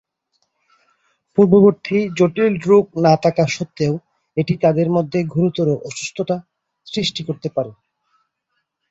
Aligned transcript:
পূর্ববর্তী 1.33 1.97
জটিল 2.17 2.53
রোগ 2.65 2.85
না 3.05 3.13
থাকা 3.23 3.43
সত্ত্বেও 3.47 3.93
এটি 4.37 4.53
তাদের 4.63 4.87
মধ্যে 4.95 5.19
গুরুতর 5.33 5.67
অসুস্থতা 5.89 6.35
সৃষ্টি 6.87 7.21
করতে 7.27 7.47
পারে। 7.55 7.71